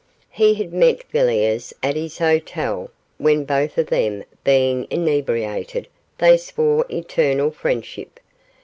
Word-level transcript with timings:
He 0.31 0.55
had 0.55 0.73
met 0.73 1.03
Villiers 1.11 1.75
at 1.83 1.95
his 1.95 2.17
hotel, 2.17 2.89
when 3.19 3.45
both 3.45 3.77
of 3.77 3.85
them 3.85 4.23
being 4.43 4.87
inebriated 4.89 5.87
they 6.17 6.37
swore 6.37 6.87
eternal 6.89 7.51
friendship. 7.51 8.19